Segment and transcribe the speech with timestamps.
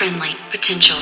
[0.00, 0.96] friendly potential.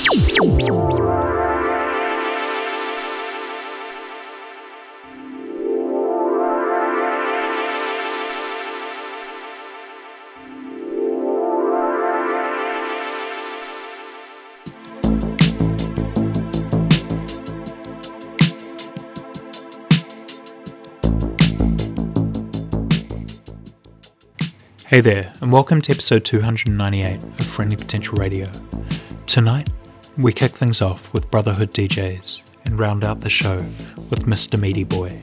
[24.99, 28.51] Hey there, and welcome to episode 298 of Friendly Potential Radio.
[29.27, 29.71] Tonight,
[30.17, 33.59] we kick things off with Brotherhood DJs and round out the show
[34.11, 34.59] with Mr.
[34.59, 35.21] Meaty Boy.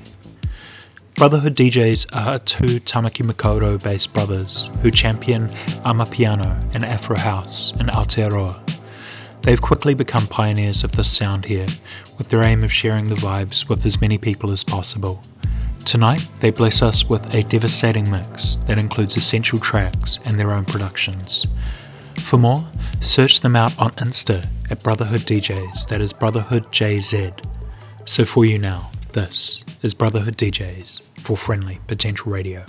[1.16, 5.50] Brotherhood DJs are two Tamaki Makaurau based brothers who champion
[5.84, 8.58] Amapiano and Afro House in Aotearoa.
[9.42, 11.68] They've quickly become pioneers of this sound here,
[12.18, 15.22] with their aim of sharing the vibes with as many people as possible.
[15.86, 20.66] Tonight, they bless us with a devastating mix that includes essential tracks and their own
[20.66, 21.46] productions.
[22.16, 22.68] For more,
[23.02, 27.40] search them out on Insta at Brotherhood DJs, that is Brotherhood JZ.
[28.06, 32.66] So for you now, this is Brotherhood DJs for Friendly Potential Radio.